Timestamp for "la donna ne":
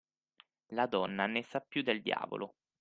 0.69-1.43